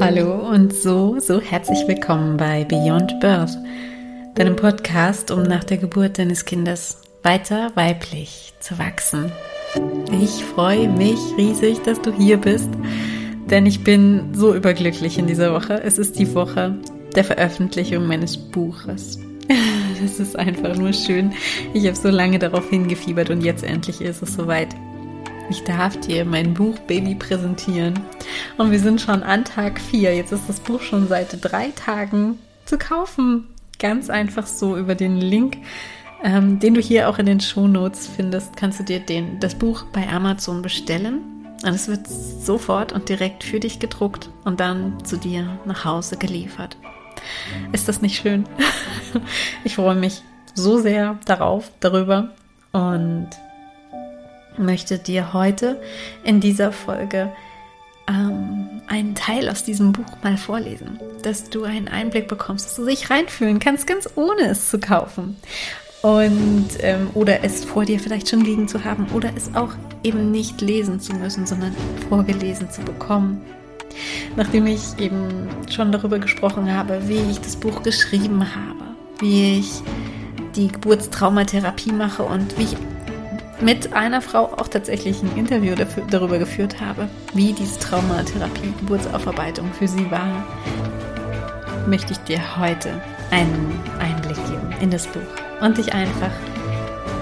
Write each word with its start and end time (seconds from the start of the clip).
Hallo 0.00 0.48
und 0.48 0.72
so, 0.72 1.18
so 1.18 1.40
herzlich 1.40 1.88
willkommen 1.88 2.36
bei 2.36 2.64
Beyond 2.64 3.18
Birth, 3.18 3.58
deinem 4.36 4.54
Podcast, 4.54 5.32
um 5.32 5.42
nach 5.42 5.64
der 5.64 5.78
Geburt 5.78 6.18
deines 6.18 6.44
Kindes 6.44 6.98
weiter 7.24 7.72
weiblich 7.74 8.54
zu 8.60 8.78
wachsen. 8.78 9.32
Ich 10.12 10.44
freue 10.44 10.88
mich 10.88 11.18
riesig, 11.36 11.80
dass 11.82 12.00
du 12.00 12.12
hier 12.12 12.36
bist, 12.36 12.70
denn 13.50 13.66
ich 13.66 13.82
bin 13.82 14.32
so 14.34 14.54
überglücklich 14.54 15.18
in 15.18 15.26
dieser 15.26 15.52
Woche. 15.52 15.82
Es 15.82 15.98
ist 15.98 16.16
die 16.16 16.32
Woche 16.32 16.76
der 17.16 17.24
Veröffentlichung 17.24 18.06
meines 18.06 18.36
Buches. 18.36 19.18
Es 20.04 20.20
ist 20.20 20.38
einfach 20.38 20.76
nur 20.76 20.92
schön. 20.92 21.32
Ich 21.74 21.84
habe 21.86 21.96
so 21.96 22.08
lange 22.08 22.38
darauf 22.38 22.70
hingefiebert 22.70 23.30
und 23.30 23.40
jetzt 23.40 23.64
endlich 23.64 24.00
ist 24.00 24.22
es 24.22 24.34
soweit. 24.34 24.68
Ich 25.50 25.64
darf 25.64 25.98
dir 25.98 26.26
mein 26.26 26.52
Buch 26.52 26.78
Baby 26.80 27.14
präsentieren. 27.14 27.98
Und 28.58 28.70
wir 28.70 28.78
sind 28.78 29.00
schon 29.00 29.22
an 29.22 29.46
Tag 29.46 29.80
4. 29.80 30.14
Jetzt 30.14 30.32
ist 30.32 30.46
das 30.46 30.60
Buch 30.60 30.82
schon 30.82 31.08
seit 31.08 31.38
drei 31.40 31.70
Tagen 31.70 32.38
zu 32.66 32.76
kaufen. 32.76 33.46
Ganz 33.78 34.10
einfach 34.10 34.46
so 34.46 34.76
über 34.76 34.94
den 34.94 35.16
Link, 35.16 35.56
ähm, 36.22 36.58
den 36.58 36.74
du 36.74 36.80
hier 36.82 37.08
auch 37.08 37.18
in 37.18 37.26
den 37.26 37.40
Shownotes 37.40 38.08
findest, 38.14 38.56
kannst 38.56 38.80
du 38.80 38.84
dir 38.84 39.00
den, 39.00 39.40
das 39.40 39.54
Buch 39.54 39.84
bei 39.92 40.06
Amazon 40.08 40.60
bestellen. 40.60 41.20
Und 41.64 41.74
es 41.74 41.88
wird 41.88 42.06
sofort 42.06 42.92
und 42.92 43.08
direkt 43.08 43.42
für 43.42 43.58
dich 43.58 43.78
gedruckt 43.78 44.28
und 44.44 44.60
dann 44.60 45.02
zu 45.04 45.16
dir 45.16 45.58
nach 45.64 45.84
Hause 45.84 46.18
geliefert. 46.18 46.76
Ist 47.72 47.88
das 47.88 48.02
nicht 48.02 48.20
schön? 48.20 48.44
Ich 49.64 49.76
freue 49.76 49.96
mich 49.96 50.22
so 50.54 50.78
sehr 50.78 51.18
darauf, 51.24 51.70
darüber. 51.80 52.34
Und 52.72 53.30
möchte 54.58 54.98
dir 54.98 55.32
heute 55.32 55.80
in 56.24 56.40
dieser 56.40 56.72
Folge 56.72 57.32
ähm, 58.08 58.82
einen 58.86 59.14
Teil 59.14 59.48
aus 59.48 59.64
diesem 59.64 59.92
Buch 59.92 60.22
mal 60.22 60.36
vorlesen, 60.36 60.98
dass 61.22 61.50
du 61.50 61.64
einen 61.64 61.88
Einblick 61.88 62.28
bekommst, 62.28 62.66
dass 62.66 62.76
du 62.76 62.86
dich 62.86 63.10
reinfühlen 63.10 63.58
kannst, 63.58 63.86
ganz 63.86 64.08
ohne 64.16 64.42
es 64.42 64.70
zu 64.70 64.78
kaufen. 64.78 65.36
Und 66.00 66.68
ähm, 66.80 67.10
oder 67.14 67.42
es 67.42 67.64
vor 67.64 67.84
dir 67.84 67.98
vielleicht 67.98 68.28
schon 68.28 68.40
liegen 68.40 68.68
zu 68.68 68.84
haben 68.84 69.08
oder 69.12 69.30
es 69.36 69.54
auch 69.56 69.72
eben 70.04 70.30
nicht 70.30 70.60
lesen 70.60 71.00
zu 71.00 71.12
müssen, 71.12 71.44
sondern 71.44 71.74
vorgelesen 72.08 72.70
zu 72.70 72.82
bekommen. 72.82 73.40
Nachdem 74.36 74.66
ich 74.66 74.98
eben 74.98 75.48
schon 75.68 75.90
darüber 75.90 76.20
gesprochen 76.20 76.72
habe, 76.72 77.08
wie 77.08 77.30
ich 77.30 77.40
das 77.40 77.56
Buch 77.56 77.82
geschrieben 77.82 78.54
habe, 78.54 78.94
wie 79.18 79.58
ich 79.58 79.82
die 80.54 80.68
Geburtstraumatherapie 80.68 81.92
mache 81.92 82.22
und 82.22 82.56
wie 82.58 82.64
ich 82.64 82.76
mit 83.60 83.92
einer 83.92 84.20
Frau 84.20 84.52
auch 84.56 84.68
tatsächlich 84.68 85.22
ein 85.22 85.36
Interview 85.36 85.74
dafür, 85.74 86.04
darüber 86.08 86.38
geführt 86.38 86.80
habe, 86.80 87.08
wie 87.34 87.52
diese 87.52 87.78
Traumatherapie, 87.80 88.72
Geburtsaufarbeitung 88.80 89.72
für 89.72 89.88
sie 89.88 90.10
war, 90.10 90.44
möchte 91.86 92.12
ich 92.12 92.18
dir 92.20 92.40
heute 92.58 93.00
einen 93.30 93.80
Einblick 93.98 94.36
geben 94.46 94.74
in 94.80 94.90
das 94.90 95.06
Buch 95.06 95.20
und 95.60 95.78
dich 95.78 95.92
einfach 95.92 96.30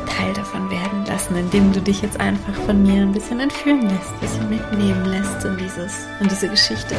Teil 0.07 0.33
davon 0.35 0.71
werden 0.71 1.05
lassen, 1.07 1.37
indem 1.37 1.73
du 1.73 1.81
dich 1.81 2.03
jetzt 2.03 2.19
einfach 2.21 2.55
von 2.67 2.83
mir 2.83 3.03
ein 3.03 3.13
bisschen 3.13 3.41
entführen 3.41 3.83
lässt, 3.83 4.13
ein 4.15 4.21
bisschen 4.21 4.49
mitnehmen 4.49 5.05
lässt 5.07 5.45
in, 5.45 5.57
dieses, 5.57 6.07
in 6.21 6.29
diese 6.29 6.49
Geschichte. 6.49 6.97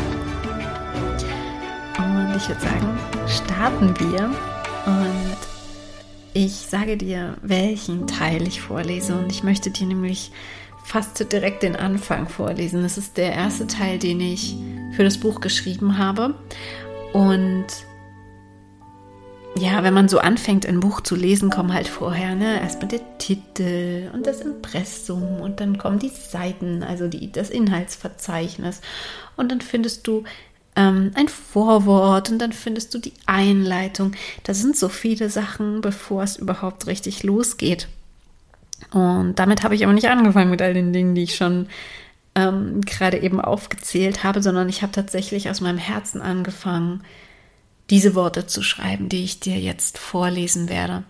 Und 1.98 2.36
ich 2.36 2.48
würde 2.48 2.62
sagen, 2.62 3.00
starten 3.28 3.94
wir 4.00 4.30
und 4.86 5.17
ich 6.38 6.54
sage 6.54 6.98
dir, 6.98 7.36
welchen 7.42 8.06
Teil 8.06 8.48
ich 8.48 8.62
vorlese 8.62 9.16
und 9.16 9.32
ich 9.32 9.42
möchte 9.42 9.72
dir 9.72 9.88
nämlich 9.88 10.32
fast 10.84 11.32
direkt 11.32 11.64
den 11.64 11.76
Anfang 11.76 12.30
vorlesen. 12.30 12.84
Das 12.84 13.00
ist 13.00 13.18
der 13.18 13.34
erste 13.34 13.66
Teil, 13.66 13.98
den 13.98 14.22
ich 14.22 14.56
für 14.96 15.04
das 15.04 15.18
Buch 15.18 15.42
geschrieben 15.42 15.98
habe. 15.98 16.36
Und 17.12 17.66
ja, 19.58 19.82
wenn 19.82 19.96
man 19.96 20.10
so 20.10 20.20
anfängt, 20.20 20.68
ein 20.68 20.80
Buch 20.80 21.02
zu 21.02 21.16
lesen, 21.16 21.50
kommen 21.50 21.74
halt 21.74 21.88
vorher 21.88 22.36
ne, 22.36 22.62
erstmal 22.62 22.90
der 22.90 23.18
Titel 23.18 24.12
und 24.14 24.28
das 24.28 24.42
Impressum 24.42 25.42
und 25.42 25.60
dann 25.60 25.80
kommen 25.80 25.98
die 25.98 26.10
Seiten, 26.10 26.84
also 26.84 27.08
die, 27.08 27.32
das 27.32 27.50
Inhaltsverzeichnis. 27.50 28.82
Und 29.38 29.52
dann 29.52 29.62
findest 29.62 30.06
du 30.06 30.24
ähm, 30.78 31.12
ein 31.16 31.28
Vorwort 31.28 32.30
und 32.30 32.38
dann 32.38 32.54
findest 32.54 32.94
du 32.94 33.00
die 33.00 33.14
Einleitung. 33.26 34.14
Da 34.44 34.54
sind 34.54 34.78
so 34.78 34.88
viele 34.88 35.30
Sachen, 35.30 35.82
bevor 35.82 36.24
es 36.24 36.38
überhaupt 36.38 36.88
richtig 36.88 37.24
losgeht. 37.24 37.90
Und 38.92 39.36
damit 39.36 39.64
habe 39.64 39.76
ich 39.76 39.84
aber 39.84 39.94
nicht 39.94 40.08
angefangen 40.08 40.52
mit 40.52 40.62
all 40.62 40.76
den 40.76 40.94
Dingen, 40.94 41.16
die 41.16 41.24
ich 41.24 41.36
schon 41.36 41.68
ähm, 42.36 42.82
gerade 42.82 43.18
eben 43.18 43.42
aufgezählt 43.42 44.24
habe, 44.24 44.44
sondern 44.44 44.70
ich 44.70 44.84
habe 44.84 44.92
tatsächlich 44.92 45.50
aus 45.50 45.62
meinem 45.62 45.80
Herzen 45.80 46.22
angefangen, 46.22 47.02
diese 47.90 48.14
Worte 48.14 48.46
zu 48.46 48.62
schreiben, 48.62 49.10
die 49.10 49.24
ich 49.24 49.40
dir 49.40 49.58
jetzt 49.58 49.98
vorlesen 49.98 50.70
werde. 50.70 51.04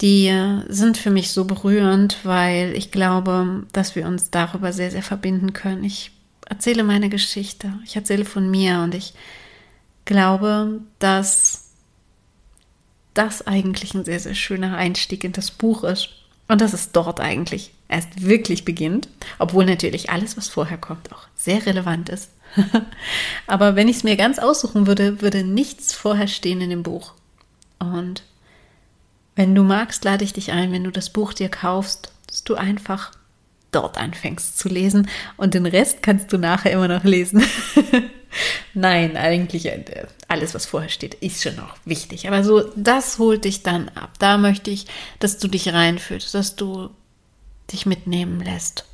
Die 0.00 0.32
sind 0.68 0.98
für 0.98 1.10
mich 1.10 1.32
so 1.32 1.46
berührend, 1.46 2.18
weil 2.24 2.74
ich 2.76 2.92
glaube, 2.92 3.64
dass 3.72 3.96
wir 3.96 4.06
uns 4.06 4.30
darüber 4.30 4.72
sehr, 4.72 4.90
sehr 4.90 5.02
verbinden 5.02 5.52
können. 5.52 5.82
Ich 5.82 6.12
erzähle 6.46 6.84
meine 6.84 7.08
Geschichte, 7.08 7.72
ich 7.84 7.96
erzähle 7.96 8.24
von 8.24 8.50
mir 8.50 8.80
und 8.80 8.94
ich 8.94 9.14
glaube, 10.04 10.80
dass 10.98 11.70
das 13.14 13.46
eigentlich 13.46 13.94
ein 13.94 14.04
sehr, 14.04 14.20
sehr 14.20 14.34
schöner 14.34 14.76
Einstieg 14.76 15.24
in 15.24 15.32
das 15.32 15.50
Buch 15.50 15.84
ist 15.84 16.10
und 16.48 16.60
dass 16.60 16.72
es 16.72 16.92
dort 16.92 17.20
eigentlich 17.20 17.72
erst 17.88 18.22
wirklich 18.26 18.64
beginnt, 18.64 19.08
obwohl 19.38 19.64
natürlich 19.64 20.10
alles, 20.10 20.36
was 20.36 20.48
vorher 20.48 20.78
kommt, 20.78 21.12
auch 21.12 21.26
sehr 21.36 21.64
relevant 21.64 22.08
ist. 22.08 22.30
Aber 23.46 23.76
wenn 23.76 23.88
ich 23.88 23.96
es 23.96 24.04
mir 24.04 24.16
ganz 24.16 24.38
aussuchen 24.38 24.86
würde, 24.86 25.22
würde 25.22 25.44
nichts 25.44 25.94
vorher 25.94 26.28
stehen 26.28 26.60
in 26.60 26.70
dem 26.70 26.82
Buch. 26.82 27.14
Und 27.78 28.22
wenn 29.36 29.54
du 29.54 29.62
magst, 29.62 30.04
lade 30.04 30.24
ich 30.24 30.32
dich 30.32 30.52
ein, 30.52 30.72
wenn 30.72 30.84
du 30.84 30.90
das 30.90 31.10
Buch 31.10 31.32
dir 31.32 31.48
kaufst, 31.48 32.12
dass 32.26 32.44
du 32.44 32.54
einfach 32.54 33.12
dort 33.74 33.98
anfängst 33.98 34.58
zu 34.58 34.68
lesen 34.68 35.08
und 35.36 35.54
den 35.54 35.66
Rest 35.66 36.02
kannst 36.02 36.32
du 36.32 36.38
nachher 36.38 36.72
immer 36.72 36.88
noch 36.88 37.04
lesen. 37.04 37.44
Nein, 38.74 39.16
eigentlich 39.16 39.66
äh, 39.66 40.06
alles, 40.28 40.54
was 40.54 40.66
vorher 40.66 40.88
steht, 40.88 41.14
ist 41.14 41.42
schon 41.42 41.58
auch 41.60 41.76
wichtig. 41.84 42.26
Aber 42.26 42.42
so, 42.42 42.62
das 42.76 43.18
holt 43.18 43.44
dich 43.44 43.62
dann 43.62 43.88
ab. 43.90 44.10
Da 44.18 44.38
möchte 44.38 44.70
ich, 44.70 44.86
dass 45.20 45.38
du 45.38 45.48
dich 45.48 45.72
reinfühlst, 45.72 46.34
dass 46.34 46.56
du 46.56 46.90
dich 47.72 47.86
mitnehmen 47.86 48.40
lässt 48.40 48.84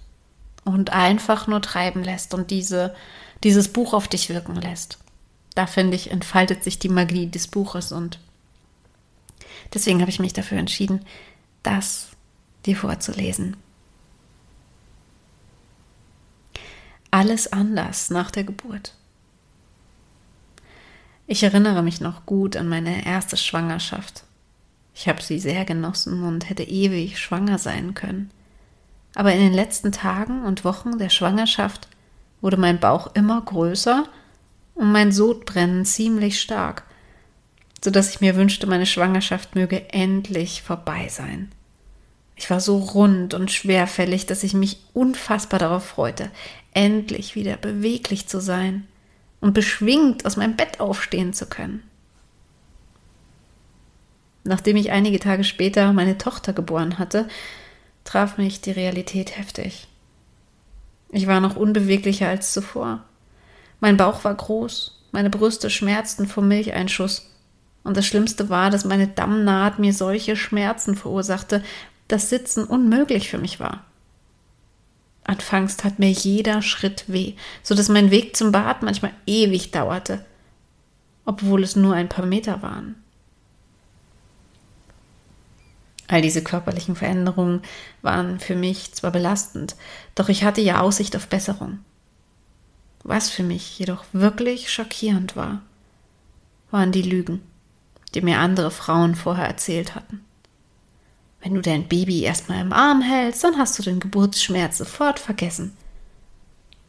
und 0.65 0.91
einfach 0.91 1.47
nur 1.47 1.63
treiben 1.63 2.05
lässt 2.05 2.35
und 2.35 2.51
diese, 2.51 2.95
dieses 3.43 3.69
Buch 3.69 3.95
auf 3.95 4.09
dich 4.09 4.29
wirken 4.29 4.57
lässt. 4.57 4.99
Da 5.55 5.67
finde 5.67 5.97
ich, 5.97 6.11
entfaltet 6.11 6.63
sich 6.63 6.79
die 6.79 6.89
Magie 6.89 7.27
des 7.27 7.49
Buches 7.49 7.93
und 7.93 8.19
deswegen 9.75 10.01
habe 10.01 10.11
ich 10.11 10.21
mich 10.21 10.33
dafür 10.33 10.59
entschieden, 10.59 11.05
das 11.63 12.09
dir 12.67 12.77
vorzulesen. 12.77 13.57
Alles 17.11 17.53
anders 17.53 18.11
nach 18.11 18.31
der 18.31 18.45
Geburt. 18.45 18.95
Ich 21.27 21.43
erinnere 21.43 21.83
mich 21.83 22.01
noch 22.01 22.27
gut 22.27 22.57
an 22.57 22.69
meine 22.69 23.07
erste 23.07 23.37
Schwangerschaft. 23.37 24.25
Ich 24.95 25.09
habe 25.09 25.23
sie 25.23 25.39
sehr 25.39 25.65
genossen 25.65 26.25
und 26.25 26.51
hätte 26.51 26.65
ewig 26.65 27.19
schwanger 27.19 27.59
sein 27.59 27.95
können. 27.95 28.31
Aber 29.15 29.33
in 29.33 29.41
den 29.41 29.53
letzten 29.53 29.93
Tagen 29.93 30.45
und 30.45 30.65
Wochen 30.65 30.99
der 30.99 31.09
Schwangerschaft 31.09 31.89
wurde 32.41 32.57
mein 32.57 32.81
Bauch 32.81 33.15
immer 33.15 33.41
größer 33.41 34.05
und 34.75 34.93
mein 34.93 35.13
Sodbrennen 35.13 35.85
ziemlich 35.85 36.41
stark, 36.41 36.85
so 37.85 37.91
dass 37.91 38.11
ich 38.11 38.21
mir 38.21 38.37
wünschte, 38.37 38.67
meine 38.67 38.87
Schwangerschaft 38.87 39.55
möge 39.55 39.93
endlich 39.93 40.63
vorbei 40.63 41.09
sein. 41.09 41.51
Ich 42.41 42.49
war 42.49 42.59
so 42.59 42.79
rund 42.79 43.35
und 43.35 43.51
schwerfällig, 43.51 44.25
dass 44.25 44.45
ich 44.45 44.55
mich 44.55 44.79
unfassbar 44.95 45.61
darauf 45.61 45.85
freute, 45.85 46.31
endlich 46.73 47.35
wieder 47.35 47.59
beweglich 47.59 48.29
zu 48.29 48.41
sein 48.41 48.87
und 49.43 49.53
beschwingt 49.53 50.25
aus 50.25 50.39
meinem 50.39 50.57
Bett 50.57 50.81
aufstehen 50.81 51.35
zu 51.35 51.45
können. 51.45 51.83
Nachdem 54.43 54.79
ich 54.79 54.91
einige 54.91 55.19
Tage 55.19 55.45
später 55.45 55.93
meine 55.93 56.17
Tochter 56.17 56.55
geboren 56.55 56.99
hatte, 56.99 57.29
traf 58.05 58.39
mich 58.39 58.63
die 58.63 58.71
Realität 58.71 59.37
heftig. 59.37 59.87
Ich 61.11 61.27
war 61.27 61.41
noch 61.41 61.57
unbeweglicher 61.57 62.31
als 62.31 62.55
zuvor. 62.55 63.05
Mein 63.81 63.99
Bauch 63.99 64.25
war 64.25 64.35
groß, 64.35 64.99
meine 65.13 65.29
Brüste 65.29 65.69
schmerzten 65.69 66.27
vom 66.27 66.49
Milcheinschuss, 66.49 67.27
und 67.83 67.97
das 67.97 68.07
Schlimmste 68.07 68.51
war, 68.51 68.71
dass 68.71 68.85
meine 68.85 69.09
Dammnaht 69.09 69.79
mir 69.79 69.95
solche 69.95 70.37
Schmerzen 70.37 70.97
verursachte, 70.97 71.63
dass 72.13 72.31
Sitzen 72.31 72.65
unmöglich 72.65 73.29
für 73.29 73.39
mich 73.39 73.61
war. 73.61 73.85
Anfangs 75.25 75.77
tat 75.77 75.99
mir 75.99 76.11
jeder 76.11 76.63
Schritt 76.63 77.05
weh, 77.07 77.35
so 77.63 77.75
dass 77.75 77.89
mein 77.89 78.11
Weg 78.11 78.37
zum 78.37 78.53
Bad 78.53 78.83
manchmal 78.83 79.13
ewig 79.27 79.71
dauerte, 79.71 80.25
obwohl 81.25 81.63
es 81.63 81.77
nur 81.77 81.95
ein 81.95 82.09
paar 82.09 82.27
Meter 82.27 82.63
waren. 82.63 82.97
All 86.09 86.23
diese 86.23 86.43
körperlichen 86.43 86.97
Veränderungen 86.97 87.63
waren 88.03 88.41
für 88.41 88.57
mich 88.57 88.93
zwar 88.93 89.13
belastend, 89.13 89.77
doch 90.17 90.29
ich 90.29 90.43
hatte 90.43 90.61
ja 90.61 90.81
Aussicht 90.81 91.15
auf 91.15 91.29
Besserung. 91.29 91.79
Was 93.05 93.31
für 93.31 93.45
mich 93.45 93.79
jedoch 93.79 94.05
wirklich 94.13 94.73
schockierend 94.73 95.37
war, 95.37 95.63
waren 96.73 96.91
die 96.91 97.03
Lügen, 97.03 97.43
die 98.15 98.23
mir 98.23 98.41
andere 98.41 98.73
Frauen 98.73 99.15
vorher 99.15 99.47
erzählt 99.47 99.95
hatten. 99.95 100.25
Wenn 101.43 101.55
du 101.55 101.63
dein 101.63 101.89
Baby 101.89 102.23
erstmal 102.23 102.61
im 102.61 102.73
Arm 102.73 103.01
hältst, 103.01 103.43
dann 103.45 103.57
hast 103.57 103.79
du 103.79 103.83
den 103.83 104.01
Geburtsschmerz 104.01 104.79
sofort 104.79 105.19
vergessen. 105.19 105.77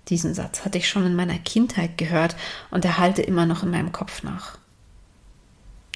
Diesen 0.10 0.34
Satz 0.34 0.66
hatte 0.66 0.78
ich 0.78 0.90
schon 0.90 1.06
in 1.06 1.16
meiner 1.16 1.38
Kindheit 1.40 1.98
gehört 1.98 2.36
und 2.70 2.84
er 2.84 2.98
halte 2.98 3.22
immer 3.22 3.46
noch 3.46 3.64
in 3.64 3.72
meinem 3.72 3.92
Kopf 3.92 4.24
nach. 4.24 4.58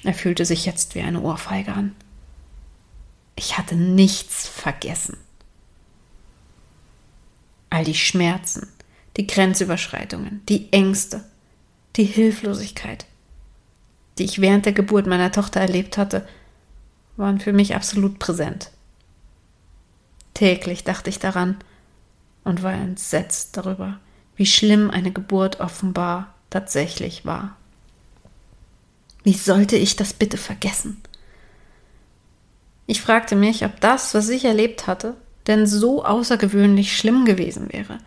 Er 0.04 0.14
fühlte 0.14 0.44
sich 0.44 0.64
jetzt 0.64 0.94
wie 0.94 1.00
eine 1.00 1.20
Ohrfeige 1.20 1.72
an. 1.72 1.94
Ich 3.34 3.58
hatte 3.58 3.74
nichts 3.74 4.48
vergessen. 4.48 5.18
All 7.68 7.84
die 7.84 7.94
Schmerzen, 7.94 8.68
die 9.16 9.26
Grenzüberschreitungen, 9.26 10.42
die 10.48 10.72
Ängste, 10.72 11.24
die 11.96 12.04
Hilflosigkeit, 12.04 13.04
die 14.18 14.24
ich 14.24 14.40
während 14.40 14.64
der 14.64 14.72
Geburt 14.72 15.06
meiner 15.06 15.32
Tochter 15.32 15.60
erlebt 15.60 15.98
hatte, 15.98 16.26
waren 17.16 17.40
für 17.40 17.52
mich 17.52 17.74
absolut 17.74 18.18
präsent. 18.18 18.70
Täglich 20.34 20.84
dachte 20.84 21.10
ich 21.10 21.18
daran 21.18 21.56
und 22.44 22.62
war 22.62 22.72
entsetzt 22.72 23.56
darüber, 23.56 23.98
wie 24.36 24.46
schlimm 24.46 24.90
eine 24.90 25.10
Geburt 25.10 25.60
offenbar 25.60 26.34
tatsächlich 26.50 27.24
war. 27.24 27.56
Wie 29.24 29.32
sollte 29.32 29.76
ich 29.76 29.96
das 29.96 30.12
bitte 30.12 30.36
vergessen? 30.36 31.02
Ich 32.86 33.00
fragte 33.00 33.34
mich, 33.34 33.64
ob 33.64 33.80
das, 33.80 34.14
was 34.14 34.28
ich 34.28 34.44
erlebt 34.44 34.86
hatte, 34.86 35.16
denn 35.46 35.66
so 35.66 36.04
außergewöhnlich 36.04 36.96
schlimm 36.96 37.24
gewesen 37.24 37.72
wäre. 37.72 37.98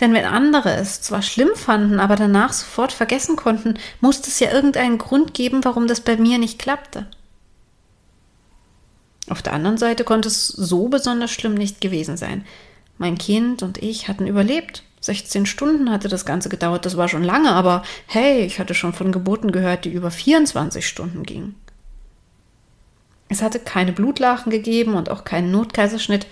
Denn 0.00 0.12
wenn 0.12 0.24
andere 0.24 0.74
es 0.74 1.00
zwar 1.00 1.22
schlimm 1.22 1.50
fanden, 1.54 2.00
aber 2.00 2.16
danach 2.16 2.52
sofort 2.52 2.92
vergessen 2.92 3.36
konnten, 3.36 3.74
musste 4.00 4.28
es 4.28 4.40
ja 4.40 4.50
irgendeinen 4.50 4.98
Grund 4.98 5.32
geben, 5.32 5.64
warum 5.64 5.86
das 5.86 6.00
bei 6.00 6.16
mir 6.16 6.38
nicht 6.38 6.58
klappte. 6.58 7.06
Auf 9.28 9.42
der 9.42 9.52
anderen 9.52 9.78
Seite 9.78 10.04
konnte 10.04 10.28
es 10.28 10.48
so 10.48 10.88
besonders 10.88 11.30
schlimm 11.30 11.54
nicht 11.54 11.80
gewesen 11.80 12.16
sein. 12.16 12.44
Mein 12.98 13.18
Kind 13.18 13.62
und 13.62 13.78
ich 13.78 14.08
hatten 14.08 14.26
überlebt. 14.26 14.82
16 15.00 15.46
Stunden 15.46 15.90
hatte 15.90 16.08
das 16.08 16.24
Ganze 16.24 16.48
gedauert, 16.48 16.86
das 16.86 16.96
war 16.96 17.08
schon 17.08 17.22
lange, 17.22 17.52
aber 17.52 17.82
hey, 18.06 18.44
ich 18.44 18.58
hatte 18.58 18.74
schon 18.74 18.92
von 18.92 19.12
Geburten 19.12 19.52
gehört, 19.52 19.84
die 19.84 19.92
über 19.92 20.10
24 20.10 20.86
Stunden 20.86 21.22
gingen. 21.22 21.54
Es 23.28 23.42
hatte 23.42 23.58
keine 23.58 23.92
Blutlachen 23.92 24.50
gegeben 24.50 24.94
und 24.94 25.10
auch 25.10 25.24
keinen 25.24 25.50
Notkaiserschnitt, 25.50 26.26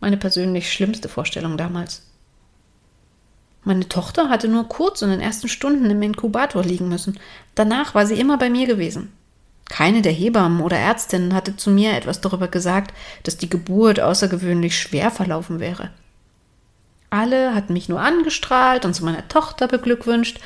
meine 0.00 0.16
persönlich 0.16 0.72
schlimmste 0.72 1.08
Vorstellung 1.08 1.56
damals. 1.56 2.02
Meine 3.64 3.88
Tochter 3.88 4.28
hatte 4.28 4.48
nur 4.48 4.68
kurz 4.68 5.02
in 5.02 5.10
den 5.10 5.20
ersten 5.20 5.48
Stunden 5.48 5.88
im 5.88 6.02
Inkubator 6.02 6.64
liegen 6.64 6.88
müssen. 6.88 7.18
Danach 7.54 7.94
war 7.94 8.06
sie 8.06 8.18
immer 8.18 8.36
bei 8.38 8.50
mir 8.50 8.66
gewesen. 8.66 9.12
Keine 9.68 10.02
der 10.02 10.12
Hebammen 10.12 10.60
oder 10.60 10.76
Ärztinnen 10.76 11.34
hatte 11.34 11.56
zu 11.56 11.70
mir 11.70 11.94
etwas 11.94 12.20
darüber 12.20 12.48
gesagt, 12.48 12.94
dass 13.22 13.38
die 13.38 13.48
Geburt 13.48 14.00
außergewöhnlich 14.00 14.78
schwer 14.78 15.10
verlaufen 15.10 15.60
wäre. 15.60 15.90
Alle 17.10 17.54
hatten 17.54 17.72
mich 17.72 17.88
nur 17.88 18.00
angestrahlt 18.00 18.84
und 18.84 18.94
zu 18.94 19.04
meiner 19.04 19.28
Tochter 19.28 19.68
beglückwünscht. 19.68 20.40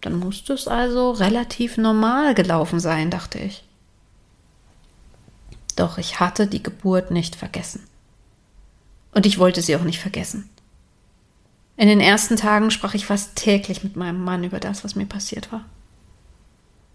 Dann 0.00 0.18
musste 0.18 0.52
es 0.52 0.68
also 0.68 1.10
relativ 1.10 1.76
normal 1.76 2.34
gelaufen 2.34 2.80
sein, 2.80 3.10
dachte 3.10 3.38
ich. 3.38 3.64
Doch 5.76 5.98
ich 5.98 6.20
hatte 6.20 6.46
die 6.46 6.62
Geburt 6.62 7.10
nicht 7.10 7.36
vergessen. 7.36 7.86
Und 9.12 9.26
ich 9.26 9.38
wollte 9.38 9.62
sie 9.62 9.76
auch 9.76 9.82
nicht 9.82 10.00
vergessen. 10.00 10.48
In 11.76 11.88
den 11.88 12.00
ersten 12.00 12.36
Tagen 12.36 12.70
sprach 12.70 12.94
ich 12.94 13.06
fast 13.06 13.36
täglich 13.36 13.82
mit 13.82 13.96
meinem 13.96 14.22
Mann 14.22 14.44
über 14.44 14.60
das, 14.60 14.84
was 14.84 14.94
mir 14.94 15.06
passiert 15.06 15.50
war. 15.50 15.64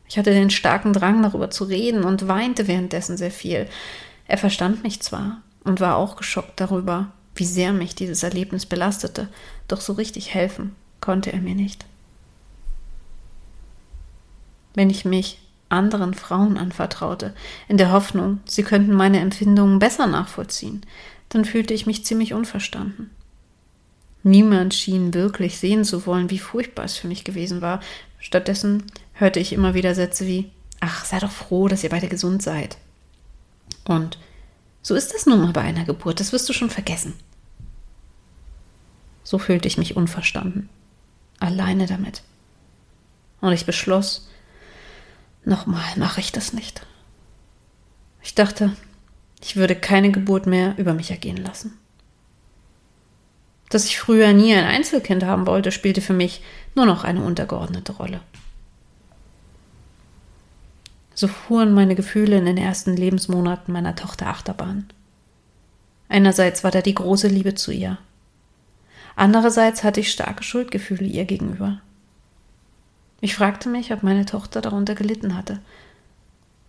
Ich 0.10 0.18
hatte 0.18 0.32
den 0.32 0.50
starken 0.50 0.94
Drang, 0.94 1.22
darüber 1.22 1.50
zu 1.50 1.66
reden 1.66 2.04
und 2.04 2.28
weinte 2.28 2.68
währenddessen 2.68 3.18
sehr 3.18 3.32
viel. 3.32 3.68
Er 4.28 4.38
verstand 4.38 4.84
mich 4.84 5.02
zwar 5.02 5.42
und 5.64 5.80
war 5.80 5.98
auch 5.98 6.16
geschockt 6.16 6.60
darüber, 6.60 7.12
wie 7.36 7.46
sehr 7.46 7.74
mich 7.74 7.96
dieses 7.96 8.24
Erlebnis 8.24 8.66
belastete, 8.66 9.28
doch 9.68 9.82
so 9.82 9.94
richtig 9.94 10.34
helfen 10.34 10.76
konnte 11.02 11.32
er 11.32 11.40
mir 11.40 11.56
nicht. 11.56 11.86
Wenn 14.74 14.90
ich 14.90 15.06
mich 15.06 15.40
anderen 15.70 16.14
Frauen 16.14 16.58
anvertraute, 16.58 17.34
in 17.68 17.78
der 17.78 17.92
Hoffnung, 17.92 18.40
sie 18.46 18.64
könnten 18.64 18.94
meine 18.94 19.20
Empfindungen 19.20 19.80
besser 19.80 20.08
nachvollziehen, 20.08 20.82
dann 21.30 21.46
fühlte 21.46 21.74
ich 21.74 21.86
mich 21.86 22.06
ziemlich 22.06 22.34
unverstanden. 22.34 23.10
Niemand 24.24 24.74
schien 24.74 25.14
wirklich 25.14 25.58
sehen 25.58 25.84
zu 25.84 26.06
wollen, 26.06 26.30
wie 26.30 26.40
furchtbar 26.40 26.86
es 26.86 26.98
für 26.98 27.08
mich 27.08 27.24
gewesen 27.24 27.62
war. 27.62 27.80
Stattdessen 28.20 28.84
hörte 29.14 29.40
ich 29.40 29.54
immer 29.54 29.74
wieder 29.74 29.96
Sätze 29.96 30.26
wie 30.26 30.52
Ach, 30.80 31.06
sei 31.06 31.20
doch 31.20 31.32
froh, 31.32 31.68
dass 31.68 31.84
ihr 31.84 31.90
beide 31.90 32.08
gesund 32.08 32.44
seid. 32.44 32.78
Und 33.86 34.20
so 34.82 34.96
ist 34.96 35.14
es 35.14 35.26
nun 35.26 35.42
mal 35.42 35.54
bei 35.54 35.62
einer 35.62 35.86
Geburt, 35.86 36.20
das 36.20 36.32
wirst 36.32 36.48
du 36.48 36.54
schon 36.54 36.70
vergessen. 36.70 37.14
So 39.24 39.40
fühlte 39.40 39.68
ich 39.68 39.78
mich 39.78 39.98
unverstanden, 39.98 40.70
alleine 41.40 41.88
damit. 41.88 42.22
Und 43.42 43.54
ich 43.54 43.66
beschloss, 43.66 44.30
nochmal 45.44 45.84
mache 45.98 46.22
ich 46.22 46.32
das 46.32 46.54
nicht. 46.54 46.86
Ich 48.22 48.36
dachte, 48.36 48.76
ich 49.42 49.56
würde 49.56 49.76
keine 49.76 50.12
Geburt 50.12 50.48
mehr 50.48 50.78
über 50.78 50.94
mich 50.94 51.12
ergehen 51.12 51.38
lassen. 51.38 51.78
Dass 53.70 53.86
ich 53.86 54.00
früher 54.00 54.32
nie 54.34 54.54
ein 54.54 54.64
Einzelkind 54.64 55.24
haben 55.24 55.46
wollte, 55.46 55.72
spielte 55.72 56.02
für 56.02 56.14
mich 56.14 56.42
nur 56.78 56.86
noch 56.86 57.04
eine 57.04 57.22
untergeordnete 57.22 57.92
Rolle. 57.92 58.22
So 61.16 61.28
fuhren 61.28 61.74
meine 61.74 61.96
Gefühle 61.96 62.38
in 62.38 62.46
den 62.46 62.58
ersten 62.58 62.96
Lebensmonaten 62.96 63.74
meiner 63.74 63.96
Tochter 63.96 64.28
Achterbahn. 64.28 64.88
Einerseits 66.10 66.64
war 66.64 66.70
da 66.70 66.82
die 66.82 66.94
große 66.94 67.28
Liebe 67.28 67.56
zu 67.56 67.72
ihr. 67.72 67.98
Andererseits 69.16 69.84
hatte 69.84 70.00
ich 70.00 70.12
starke 70.12 70.44
Schuldgefühle 70.44 71.06
ihr 71.06 71.26
gegenüber. 71.26 71.82
Ich 73.20 73.34
fragte 73.34 73.68
mich, 73.68 73.92
ob 73.92 74.04
meine 74.04 74.26
Tochter 74.26 74.62
darunter 74.62 74.94
gelitten 74.94 75.36
hatte, 75.36 75.60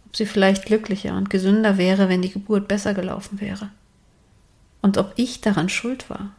ob 0.07 0.17
sie 0.17 0.25
vielleicht 0.25 0.65
glücklicher 0.65 1.15
und 1.15 1.29
gesünder 1.29 1.77
wäre, 1.77 2.09
wenn 2.09 2.23
die 2.23 2.33
Geburt 2.33 2.67
besser 2.67 2.95
gelaufen 2.95 3.43
wäre, 3.43 3.69
und 4.81 4.97
ob 4.97 5.13
ich 5.17 5.43
daran 5.43 5.69
schuld 5.69 6.09
war. 6.09 6.31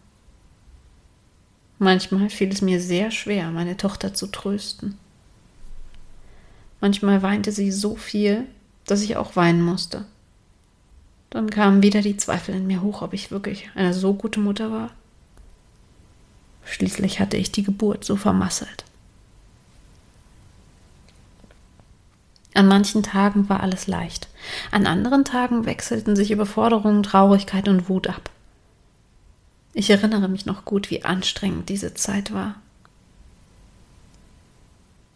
Manchmal 1.79 2.29
fiel 2.29 2.51
es 2.51 2.61
mir 2.61 2.81
sehr 2.81 3.09
schwer, 3.09 3.51
meine 3.51 3.77
Tochter 3.77 4.13
zu 4.13 4.27
trösten. 4.27 4.97
Manchmal 6.81 7.21
weinte 7.21 7.53
sie 7.53 7.71
so 7.71 7.95
viel, 7.95 8.45
dass 8.85 9.01
ich 9.01 9.15
auch 9.15 9.37
weinen 9.37 9.61
musste. 9.61 10.05
Dann 11.29 11.49
kamen 11.49 11.81
wieder 11.81 12.01
die 12.01 12.17
Zweifel 12.17 12.55
in 12.55 12.67
mir 12.67 12.81
hoch, 12.81 13.01
ob 13.01 13.13
ich 13.13 13.31
wirklich 13.31 13.69
eine 13.75 13.93
so 13.93 14.13
gute 14.13 14.41
Mutter 14.41 14.71
war. 14.71 14.91
Schließlich 16.65 17.19
hatte 17.19 17.37
ich 17.37 17.51
die 17.51 17.63
Geburt 17.63 18.03
so 18.03 18.17
vermasselt. 18.17 18.83
An 22.53 22.67
manchen 22.67 23.03
Tagen 23.03 23.47
war 23.47 23.61
alles 23.61 23.87
leicht, 23.87 24.27
an 24.71 24.85
anderen 24.85 25.23
Tagen 25.23 25.65
wechselten 25.65 26.15
sich 26.15 26.31
Überforderung, 26.31 27.03
Traurigkeit 27.03 27.69
und 27.69 27.87
Wut 27.87 28.07
ab. 28.07 28.29
Ich 29.79 29.89
erinnere 29.89 30.27
mich 30.27 30.45
noch 30.45 30.65
gut, 30.65 30.91
wie 30.91 31.05
anstrengend 31.05 31.69
diese 31.69 31.93
Zeit 31.93 32.33
war. 32.33 32.55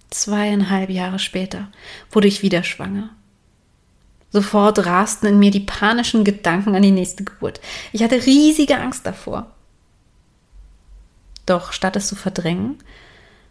Zweieinhalb 0.10 0.89
Jahre 0.89 1.20
später 1.20 1.67
wurde 2.10 2.29
ich 2.29 2.43
wieder 2.43 2.63
schwanger. 2.63 3.10
Sofort 4.32 4.86
rasten 4.86 5.25
in 5.25 5.38
mir 5.38 5.51
die 5.51 5.60
panischen 5.60 6.24
Gedanken 6.24 6.75
an 6.75 6.82
die 6.82 6.91
nächste 6.91 7.25
Geburt. 7.25 7.60
Ich 7.91 8.03
hatte 8.03 8.25
riesige 8.25 8.79
Angst 8.79 9.05
davor. 9.05 9.51
Doch 11.46 11.74
statt 11.74 11.98
es 11.98 12.08
zu 12.08 12.15
verdrängen, 12.15 12.77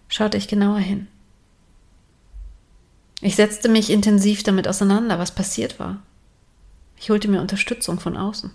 schaute 0.08 0.38
ich 0.38 0.48
genauer 0.48 0.78
hin. 0.78 1.08
Ich 3.20 3.36
setzte 3.36 3.68
mich 3.68 3.90
intensiv 3.90 4.44
damit 4.44 4.66
auseinander, 4.66 5.18
was 5.18 5.34
passiert 5.34 5.78
war. 5.78 6.02
Ich 6.96 7.10
holte 7.10 7.28
mir 7.28 7.42
Unterstützung 7.42 8.00
von 8.00 8.16
außen. 8.16 8.50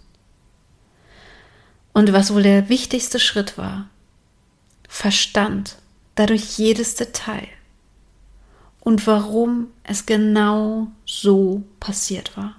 Und 1.97 2.13
was 2.13 2.31
wohl 2.31 2.43
der 2.43 2.69
wichtigste 2.69 3.19
Schritt 3.19 3.57
war, 3.57 3.89
verstand 4.87 5.77
dadurch 6.13 6.59
jedes 6.59 6.93
Detail 6.93 7.47
und 8.81 9.07
warum 9.07 9.71
es 9.81 10.05
genau 10.05 10.91
so 11.07 11.63
passiert 11.79 12.37
war. 12.37 12.55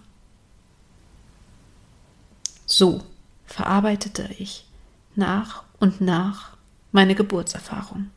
So 2.66 3.04
verarbeitete 3.46 4.28
ich 4.38 4.66
nach 5.14 5.62
und 5.78 6.00
nach 6.00 6.56
meine 6.90 7.14
Geburtserfahrung. 7.14 8.10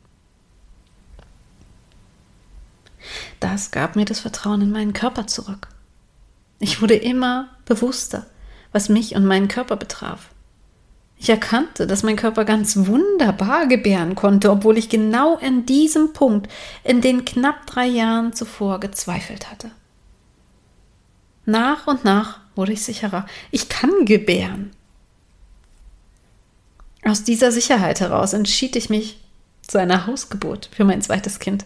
Das 3.40 3.70
gab 3.70 3.96
mir 3.96 4.06
das 4.06 4.22
Vertrauen 4.22 4.62
in 4.62 4.72
meinen 4.72 4.94
Körper 4.94 5.28
zurück. 5.28 5.68
Ich 6.58 6.82
wurde 6.82 6.96
immer 6.96 7.50
bewusster, 7.66 8.26
was 8.72 8.90
mich 8.90 9.14
und 9.14 9.26
meinen 9.26 9.50
Körper 9.50 9.76
betraf. 9.76 10.31
Ich 11.22 11.30
erkannte, 11.30 11.86
dass 11.86 12.02
mein 12.02 12.16
Körper 12.16 12.46
ganz 12.46 12.76
wunderbar 12.76 13.68
gebären 13.68 14.16
konnte, 14.16 14.50
obwohl 14.50 14.80
ich 14.80 14.90
genau 14.90 15.38
in 15.38 15.68
diesem 15.68 16.14
Punkt 16.14 16.52
in 16.84 17.00
den 17.00 17.26
knapp 17.26 17.68
drei 17.68 17.86
Jahren 17.86 18.34
zuvor 18.34 18.80
gezweifelt 18.80 19.52
hatte. 19.52 19.70
Nach 21.46 21.86
und 21.86 22.04
nach 22.04 22.40
wurde 22.56 22.74
ich 22.74 22.82
sicherer. 22.82 23.28
Ich 23.52 23.70
kann 23.70 24.06
gebären. 24.06 24.72
Aus 27.06 27.24
dieser 27.24 27.52
Sicherheit 27.52 28.00
heraus 28.00 28.34
entschied 28.34 28.76
ich 28.76 28.90
mich 28.90 29.20
zu 29.62 29.78
einer 29.78 30.08
Hausgeburt 30.08 30.72
für 30.74 30.86
mein 30.86 31.04
zweites 31.04 31.38
Kind. 31.38 31.66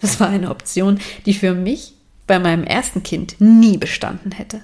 Das 0.00 0.18
war 0.18 0.28
eine 0.28 0.50
Option, 0.50 0.98
die 1.24 1.34
für 1.34 1.54
mich 1.54 1.94
bei 2.26 2.40
meinem 2.40 2.64
ersten 2.64 3.04
Kind 3.04 3.36
nie 3.40 3.78
bestanden 3.78 4.32
hätte. 4.32 4.60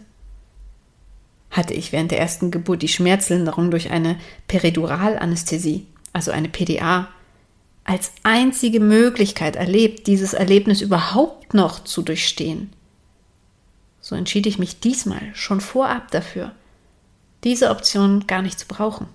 Hatte 1.56 1.72
ich 1.72 1.90
während 1.90 2.10
der 2.10 2.20
ersten 2.20 2.50
Geburt 2.50 2.82
die 2.82 2.88
Schmerzlinderung 2.88 3.70
durch 3.70 3.90
eine 3.90 4.18
Periduralanästhesie, 4.46 5.86
also 6.12 6.30
eine 6.30 6.50
PDA, 6.50 7.08
als 7.82 8.12
einzige 8.25 8.78
Möglichkeit 8.78 9.56
erlebt, 9.56 10.06
dieses 10.06 10.34
Erlebnis 10.34 10.82
überhaupt 10.82 11.54
noch 11.54 11.82
zu 11.82 12.02
durchstehen. 12.02 12.75
So 14.02 14.14
entschied 14.16 14.46
ich 14.46 14.58
mich 14.58 14.80
diesmal 14.80 15.22
schon 15.32 15.62
vorab 15.62 16.10
dafür, 16.10 16.52
diese 17.42 17.70
Option 17.70 18.26
gar 18.26 18.42
nicht 18.42 18.58
zu 18.58 18.66
brauchen. 18.66 19.06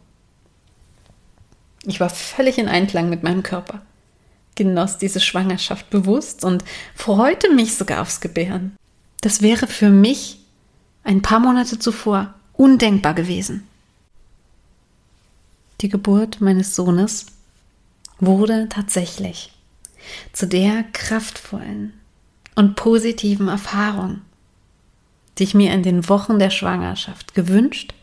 Ich 1.85 1.99
war 1.99 2.09
völlig 2.09 2.57
in 2.57 2.67
Einklang 2.67 3.07
mit 3.09 3.21
meinem 3.21 3.43
Körper, 3.43 3.83
genoss 4.55 4.97
diese 4.97 5.19
Schwangerschaft 5.19 5.91
bewusst 5.91 6.43
und 6.43 6.63
freute 6.95 7.53
mich 7.53 7.75
sogar 7.75 8.01
aufs 8.01 8.19
Gebären. 8.19 8.75
Das 9.21 9.43
wäre 9.43 9.67
für 9.67 9.89
mich 9.89 10.40
ein 11.03 11.21
paar 11.21 11.39
Monate 11.39 11.79
zuvor 11.79 12.33
undenkbar 12.53 13.13
gewesen. 13.13 13.67
Die 15.81 15.89
Geburt 15.89 16.41
meines 16.41 16.75
Sohnes 16.75 17.25
wurde 18.19 18.69
tatsächlich 18.69 19.51
zu 20.31 20.47
der 20.47 20.83
kraftvollen 20.93 21.93
und 22.55 22.75
positiven 22.75 23.47
Erfahrung, 23.47 24.21
die 25.37 25.43
ich 25.43 25.55
mir 25.55 25.73
in 25.73 25.83
den 25.83 26.07
Wochen 26.07 26.37
der 26.37 26.49
Schwangerschaft 26.49 27.33
gewünscht 27.33 27.93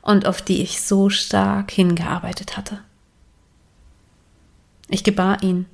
und 0.00 0.26
auf 0.26 0.40
die 0.40 0.62
ich 0.62 0.80
so 0.80 1.10
stark 1.10 1.70
hingearbeitet 1.70 2.56
hatte. 2.56 2.80
Ich 4.88 5.04
gebar 5.04 5.42
ihn 5.42 5.66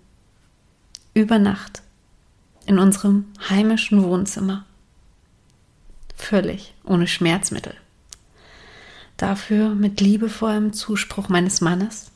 über 1.14 1.38
Nacht 1.38 1.82
in 2.66 2.80
unserem 2.80 3.26
heimischen 3.48 4.02
Wohnzimmer 4.02 4.64
völlig 6.16 6.74
ohne 6.84 7.06
Schmerzmittel. 7.06 7.74
Dafür 9.16 9.74
mit 9.74 10.00
liebevollem 10.00 10.72
Zuspruch 10.72 11.28
meines 11.28 11.60
Mannes, 11.60 12.10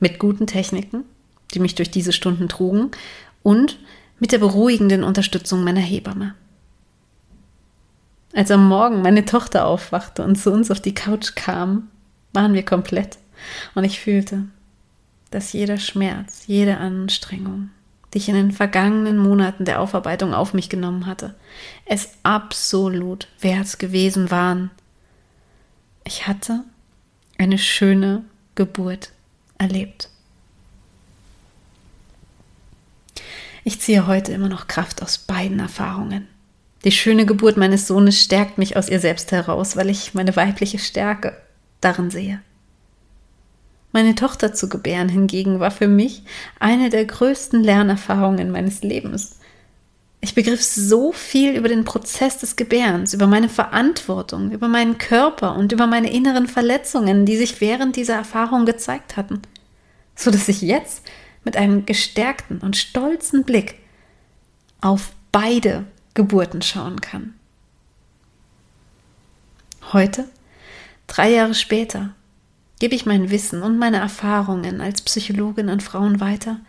mit 0.00 0.18
guten 0.18 0.46
Techniken, 0.46 1.04
die 1.54 1.60
mich 1.60 1.74
durch 1.74 1.90
diese 1.90 2.12
Stunden 2.12 2.48
trugen, 2.48 2.90
und 3.42 3.78
mit 4.18 4.32
der 4.32 4.38
beruhigenden 4.38 5.04
Unterstützung 5.04 5.62
meiner 5.62 5.80
Hebamme. 5.80 6.34
Als 8.34 8.50
am 8.50 8.68
Morgen 8.68 9.02
meine 9.02 9.24
Tochter 9.24 9.66
aufwachte 9.66 10.22
und 10.24 10.36
zu 10.36 10.52
uns 10.52 10.70
auf 10.70 10.80
die 10.80 10.94
Couch 10.94 11.34
kam, 11.36 11.88
waren 12.32 12.54
wir 12.54 12.64
komplett 12.64 13.18
und 13.74 13.84
ich 13.84 14.00
fühlte, 14.00 14.44
dass 15.30 15.52
jeder 15.52 15.78
Schmerz, 15.78 16.44
jede 16.46 16.78
Anstrengung, 16.78 17.70
die 18.12 18.18
ich 18.18 18.28
in 18.28 18.34
den 18.34 18.52
vergangenen 18.52 19.18
Monaten 19.18 19.64
der 19.64 19.80
Aufarbeitung 19.80 20.34
auf 20.34 20.54
mich 20.54 20.68
genommen 20.68 21.06
hatte, 21.06 21.34
es 21.84 22.10
absolut 22.22 23.28
wert 23.40 23.78
gewesen 23.78 24.30
waren. 24.30 24.70
Ich 26.04 26.26
hatte 26.26 26.64
eine 27.38 27.58
schöne 27.58 28.24
Geburt 28.54 29.12
erlebt. 29.58 30.08
Ich 33.64 33.80
ziehe 33.80 34.06
heute 34.06 34.32
immer 34.32 34.48
noch 34.48 34.68
Kraft 34.68 35.02
aus 35.02 35.18
beiden 35.18 35.58
Erfahrungen. 35.58 36.28
Die 36.84 36.92
schöne 36.92 37.26
Geburt 37.26 37.56
meines 37.56 37.88
Sohnes 37.88 38.22
stärkt 38.22 38.58
mich 38.58 38.76
aus 38.76 38.88
ihr 38.88 39.00
selbst 39.00 39.32
heraus, 39.32 39.76
weil 39.76 39.90
ich 39.90 40.14
meine 40.14 40.36
weibliche 40.36 40.78
Stärke 40.78 41.36
darin 41.80 42.10
sehe. 42.10 42.40
Meine 43.96 44.14
Tochter 44.14 44.52
zu 44.52 44.68
gebären 44.68 45.08
hingegen 45.08 45.58
war 45.58 45.70
für 45.70 45.88
mich 45.88 46.22
eine 46.60 46.90
der 46.90 47.06
größten 47.06 47.64
Lernerfahrungen 47.64 48.50
meines 48.50 48.82
Lebens. 48.82 49.38
Ich 50.20 50.34
begriff 50.34 50.62
so 50.62 51.12
viel 51.12 51.56
über 51.56 51.68
den 51.68 51.86
Prozess 51.86 52.36
des 52.36 52.56
Gebärens, 52.56 53.14
über 53.14 53.26
meine 53.26 53.48
Verantwortung, 53.48 54.50
über 54.50 54.68
meinen 54.68 54.98
Körper 54.98 55.56
und 55.56 55.72
über 55.72 55.86
meine 55.86 56.12
inneren 56.12 56.46
Verletzungen, 56.46 57.24
die 57.24 57.38
sich 57.38 57.62
während 57.62 57.96
dieser 57.96 58.16
Erfahrung 58.16 58.66
gezeigt 58.66 59.16
hatten, 59.16 59.40
so 60.14 60.30
dass 60.30 60.46
ich 60.50 60.60
jetzt 60.60 61.02
mit 61.42 61.56
einem 61.56 61.86
gestärkten 61.86 62.58
und 62.58 62.76
stolzen 62.76 63.44
Blick 63.44 63.76
auf 64.82 65.12
beide 65.32 65.86
Geburten 66.12 66.60
schauen 66.60 67.00
kann. 67.00 67.32
Heute, 69.94 70.28
drei 71.06 71.30
Jahre 71.30 71.54
später, 71.54 72.10
gebe 72.78 72.94
ich 72.94 73.06
mein 73.06 73.30
Wissen 73.30 73.62
und 73.62 73.78
meine 73.78 73.98
Erfahrungen 73.98 74.80
als 74.80 75.02
Psychologin 75.02 75.68
an 75.68 75.80
Frauen 75.80 76.20
weiter, 76.20 76.60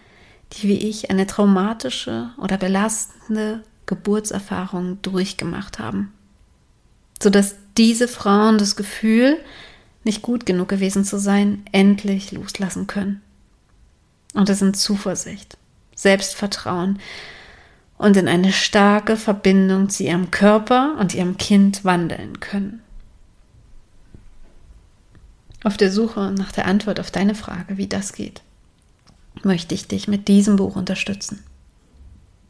die 0.53 0.67
wie 0.67 0.87
ich 0.87 1.11
eine 1.11 1.27
traumatische 1.27 2.31
oder 2.37 2.57
belastende 2.57 3.63
Geburtserfahrung 3.85 5.01
durchgemacht 5.01 5.79
haben, 5.79 6.13
sodass 7.21 7.55
diese 7.77 8.07
Frauen 8.07 8.57
das 8.57 8.75
Gefühl, 8.75 9.37
nicht 10.03 10.21
gut 10.21 10.45
genug 10.45 10.69
gewesen 10.69 11.03
zu 11.03 11.19
sein, 11.19 11.65
endlich 11.71 12.31
loslassen 12.31 12.87
können. 12.87 13.21
Und 14.33 14.49
es 14.49 14.61
in 14.61 14.73
Zuversicht, 14.73 15.57
Selbstvertrauen 15.95 16.99
und 17.97 18.15
in 18.17 18.27
eine 18.27 18.53
starke 18.53 19.17
Verbindung 19.17 19.89
zu 19.89 20.03
ihrem 20.03 20.31
Körper 20.31 20.95
und 20.99 21.13
ihrem 21.13 21.37
Kind 21.37 21.83
wandeln 21.83 22.39
können. 22.39 22.81
Auf 25.63 25.77
der 25.77 25.91
Suche 25.91 26.31
nach 26.37 26.51
der 26.51 26.65
Antwort 26.65 26.99
auf 26.99 27.11
deine 27.11 27.35
Frage, 27.35 27.77
wie 27.77 27.87
das 27.87 28.13
geht, 28.13 28.41
möchte 29.43 29.73
ich 29.73 29.87
dich 29.87 30.07
mit 30.07 30.27
diesem 30.27 30.55
Buch 30.55 30.75
unterstützen. 30.75 31.43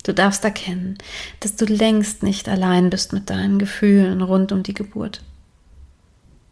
Du 0.04 0.14
darfst 0.14 0.44
erkennen, 0.44 0.98
dass 1.40 1.56
du 1.56 1.66
längst 1.66 2.24
nicht 2.24 2.48
allein 2.48 2.90
bist 2.90 3.14
mit 3.14 3.30
deinen 3.30 3.60
Gefühlen 3.60 4.22
rund 4.22 4.52
um 4.52 4.64
die 4.64 4.74
Geburt. 4.74 5.22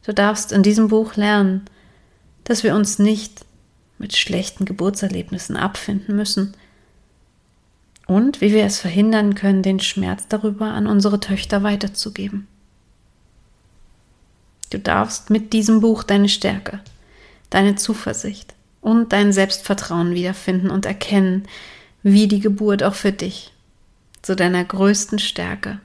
Du 0.05 0.13
darfst 0.13 0.51
in 0.51 0.63
diesem 0.63 0.89
Buch 0.89 1.15
lernen, 1.15 1.65
dass 2.43 2.63
wir 2.63 2.75
uns 2.75 2.99
nicht 2.99 3.45
mit 3.97 4.15
schlechten 4.15 4.65
Geburtserlebnissen 4.65 5.55
abfinden 5.55 6.15
müssen 6.15 6.53
und 8.07 8.41
wie 8.41 8.53
wir 8.53 8.65
es 8.65 8.79
verhindern 8.79 9.35
können, 9.35 9.63
den 9.63 9.79
Schmerz 9.79 10.27
darüber 10.27 10.67
an 10.67 10.85
unsere 10.85 11.19
Töchter 11.19 11.63
weiterzugeben. 11.63 12.47
Du 14.69 14.79
darfst 14.79 15.29
mit 15.29 15.53
diesem 15.53 15.81
Buch 15.81 16.03
deine 16.03 16.29
Stärke, 16.29 16.79
deine 17.49 17.75
Zuversicht 17.75 18.53
und 18.81 19.13
dein 19.13 19.33
Selbstvertrauen 19.33 20.13
wiederfinden 20.13 20.69
und 20.69 20.85
erkennen, 20.85 21.47
wie 22.03 22.27
die 22.27 22.39
Geburt 22.39 22.83
auch 22.83 22.95
für 22.95 23.11
dich 23.11 23.51
zu 24.21 24.35
deiner 24.35 24.63
größten 24.63 25.19
Stärke 25.19 25.79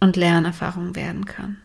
und 0.00 0.16
Lernerfahrung 0.16 0.96
werden 0.96 1.24
kann. 1.26 1.58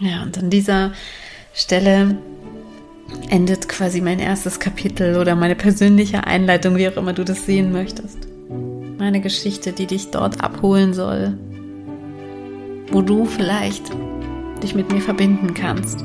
Ja, 0.00 0.22
und 0.22 0.36
an 0.38 0.50
dieser 0.50 0.92
Stelle 1.54 2.16
endet 3.28 3.68
quasi 3.68 4.00
mein 4.00 4.18
erstes 4.18 4.58
Kapitel 4.58 5.16
oder 5.16 5.36
meine 5.36 5.54
persönliche 5.54 6.26
Einleitung, 6.26 6.76
wie 6.76 6.88
auch 6.88 6.96
immer 6.96 7.12
du 7.12 7.24
das 7.24 7.46
sehen 7.46 7.72
möchtest. 7.72 8.18
Meine 8.98 9.20
Geschichte, 9.20 9.72
die 9.72 9.86
dich 9.86 10.10
dort 10.10 10.42
abholen 10.42 10.94
soll, 10.94 11.38
wo 12.92 13.02
du 13.02 13.24
vielleicht 13.24 13.90
dich 14.62 14.74
mit 14.74 14.92
mir 14.92 15.00
verbinden 15.00 15.54
kannst. 15.54 16.02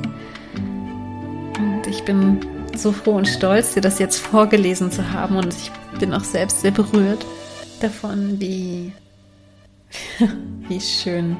Und 1.58 1.88
ich 1.88 2.04
bin 2.04 2.40
so 2.76 2.92
froh 2.92 3.16
und 3.16 3.28
stolz, 3.28 3.74
dir 3.74 3.82
das 3.82 4.00
jetzt 4.00 4.20
vorgelesen 4.20 4.92
zu 4.92 5.12
haben 5.12 5.36
und 5.36 5.54
ich 5.54 5.72
bin 6.00 6.14
auch 6.14 6.24
selbst 6.24 6.62
sehr 6.62 6.72
berührt 6.72 7.26
davon, 7.82 8.40
wie, 8.40 8.92
wie 10.68 10.82
schön 10.82 11.38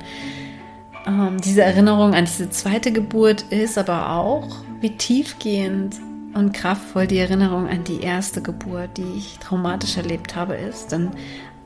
ähm, 1.06 1.40
diese 1.42 1.64
Erinnerung 1.64 2.14
an 2.14 2.26
diese 2.26 2.50
zweite 2.50 2.92
Geburt 2.92 3.44
ist, 3.50 3.78
aber 3.78 4.12
auch 4.12 4.48
wie 4.82 4.96
tiefgehend 4.98 5.96
und 6.34 6.54
kraftvoll 6.54 7.08
die 7.08 7.18
Erinnerung 7.18 7.68
an 7.68 7.84
die 7.84 8.02
erste 8.02 8.42
Geburt, 8.42 8.98
die 8.98 9.18
ich 9.18 9.40
traumatisch 9.40 9.98
erlebt 9.98 10.36
habe, 10.36 10.56
ist. 10.56 10.92
Denn 10.92 11.12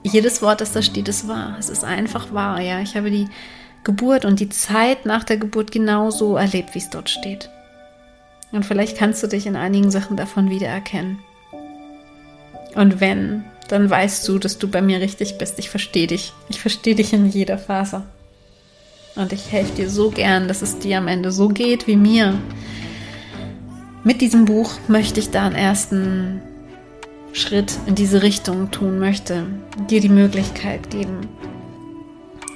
jedes 0.04 0.42
Wort, 0.42 0.62
das 0.62 0.72
da 0.72 0.82
steht, 0.82 1.08
ist 1.08 1.28
wahr. 1.28 1.56
Es 1.60 1.70
ist 1.70 1.84
einfach 1.84 2.34
wahr. 2.34 2.62
Ja, 2.62 2.80
ich 2.80 2.96
habe 2.96 3.12
die 3.12 3.28
Geburt 3.84 4.26
und 4.26 4.40
die 4.40 4.50
Zeit 4.50 5.06
nach 5.06 5.24
der 5.24 5.38
Geburt 5.38 5.72
genauso 5.72 6.36
erlebt, 6.36 6.76
wie 6.76 6.80
es 6.80 6.90
dort 6.90 7.10
steht. 7.10 7.50
Und 8.52 8.66
vielleicht 8.66 8.98
kannst 8.98 9.24
du 9.24 9.28
dich 9.28 9.46
in 9.46 9.56
einigen 9.56 9.92
Sachen 9.92 10.18
davon 10.18 10.50
wiedererkennen. 10.50 11.20
Und 12.76 13.00
wenn, 13.00 13.44
dann 13.70 13.90
weißt 13.90 14.28
du, 14.28 14.38
dass 14.38 14.58
du 14.58 14.68
bei 14.68 14.82
mir 14.82 15.00
richtig 15.00 15.38
bist. 15.38 15.58
Ich 15.60 15.70
verstehe 15.70 16.08
dich. 16.08 16.34
Ich 16.50 16.60
verstehe 16.60 16.96
dich 16.96 17.14
in 17.14 17.30
jeder 17.30 17.58
Phase. 17.58 18.04
Und 19.16 19.34
ich 19.34 19.52
helfe 19.52 19.76
dir 19.76 19.90
so 19.90 20.10
gern, 20.10 20.48
dass 20.48 20.62
es 20.62 20.80
dir 20.80 20.98
am 20.98 21.08
Ende 21.08 21.32
so 21.32 21.50
geht 21.50 21.88
wie 21.88 21.98
mir. 21.98 22.38
Mit 24.04 24.22
diesem 24.22 24.46
Buch 24.46 24.74
möchte 24.88 25.20
ich 25.20 25.30
da 25.30 25.46
einen 25.46 25.56
ersten 25.56 26.42
Schritt 27.34 27.78
in 27.86 27.96
diese 27.96 28.24
Richtung 28.24 28.72
tun, 28.72 29.00
möchte 29.00 29.46
dir 29.90 30.02
die 30.02 30.10
Möglichkeit 30.10 30.90
geben, 30.90 31.30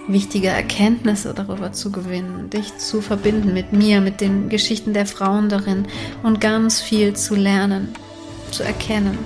wichtige 0.07 0.47
Erkenntnisse 0.47 1.33
darüber 1.33 1.71
zu 1.71 1.91
gewinnen, 1.91 2.49
dich 2.49 2.77
zu 2.77 3.01
verbinden 3.01 3.53
mit 3.53 3.73
mir, 3.73 4.01
mit 4.01 4.21
den 4.21 4.49
Geschichten 4.49 4.93
der 4.93 5.05
Frauen 5.05 5.49
darin 5.49 5.87
und 6.23 6.41
ganz 6.41 6.81
viel 6.81 7.15
zu 7.15 7.35
lernen, 7.35 7.93
zu 8.51 8.63
erkennen. 8.63 9.17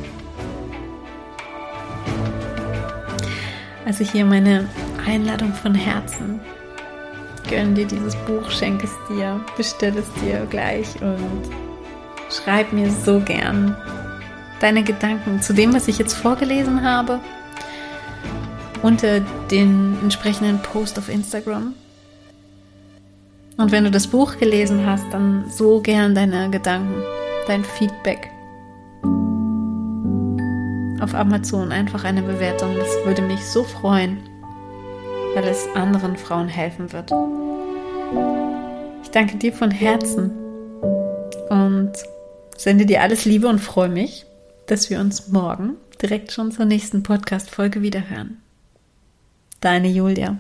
Also 3.86 4.04
hier 4.04 4.24
meine 4.24 4.70
Einladung 5.06 5.54
von 5.54 5.74
Herzen. 5.74 6.40
Gönn 7.50 7.74
dir 7.74 7.88
dieses 7.88 8.16
Buch, 8.28 8.52
schenk 8.52 8.84
es 8.84 8.92
dir, 9.10 9.44
bestell 9.58 9.98
es 9.98 10.06
dir 10.22 10.46
gleich 10.50 10.88
und 11.02 11.50
schreib 12.30 12.72
mir 12.72 12.92
so 12.92 13.20
gern 13.20 13.76
deine 14.60 14.84
Gedanken 14.84 15.42
zu 15.42 15.54
dem, 15.54 15.74
was 15.74 15.88
ich 15.88 15.98
jetzt 15.98 16.14
vorgelesen 16.14 16.84
habe, 16.84 17.20
unter 18.82 19.20
den 19.52 19.98
entsprechenden 20.02 20.62
Post 20.62 20.98
auf 20.98 21.10
Instagram. 21.10 21.74
Und 23.58 23.72
wenn 23.72 23.84
du 23.84 23.92
das 23.92 24.08
Buch 24.08 24.38
gelesen 24.38 24.86
hast, 24.86 25.06
dann 25.12 25.50
so 25.50 25.82
gern 25.82 26.16
deine 26.16 26.50
Gedanken, 26.50 27.04
dein 27.48 27.64
Feedback 27.64 28.30
auf 31.02 31.14
Amazon 31.16 31.72
einfach 31.72 32.04
eine 32.04 32.22
Bewertung. 32.22 32.76
Das 32.78 32.88
würde 33.06 33.22
mich 33.22 33.44
so 33.46 33.64
freuen, 33.64 34.18
weil 35.34 35.46
es 35.46 35.68
anderen 35.76 36.16
Frauen 36.18 36.48
helfen 36.48 36.92
wird. 36.92 37.12
Ich 39.04 39.12
danke 39.12 39.38
dir 39.38 39.54
von 39.54 39.72
Herzen 39.72 40.32
und 41.50 41.92
sende 42.56 42.86
dir 42.86 43.02
alles 43.02 43.26
Liebe 43.26 43.48
und 43.48 43.60
freue 43.60 43.90
mich, 43.90 44.26
dass 44.68 44.90
wir 44.90 45.00
uns 45.00 45.30
morgen 45.30 45.76
direkt 46.02 46.32
schon 46.32 46.52
zur 46.52 46.66
nächsten 46.66 47.04
Podcast-Folge 47.04 47.82
wiederhören. 47.82 48.42
Deine 49.62 49.90
Julia. 49.90 50.40